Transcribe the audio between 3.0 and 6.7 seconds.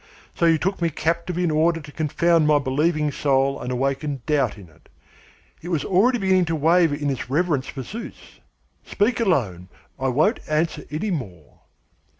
soul and awaken doubt in it. It was already beginning to